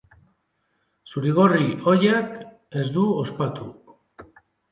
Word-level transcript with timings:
Zurigorri 1.13 1.67
ohiak 1.91 2.33
ez 2.79 2.87
du 2.97 3.05
ospatu. 3.27 3.71